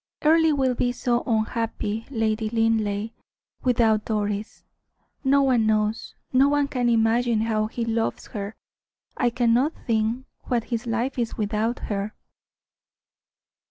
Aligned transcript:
"Earle 0.23 0.55
will 0.57 0.73
be 0.73 0.91
so 0.91 1.21
unhappy, 1.27 2.07
Lady 2.09 2.49
Linleigh, 2.49 3.11
without 3.61 4.03
Doris. 4.05 4.63
No 5.23 5.43
one 5.43 5.67
knows 5.67 6.15
no 6.33 6.49
one 6.49 6.67
can 6.67 6.89
imagine 6.89 7.41
how 7.41 7.67
he 7.67 7.85
loves 7.85 8.25
her. 8.25 8.55
I 9.15 9.29
cannot 9.29 9.73
think 9.85 10.25
what 10.45 10.63
his 10.63 10.87
life 10.87 11.19
is 11.19 11.37
without 11.37 11.77
her." 11.77 12.15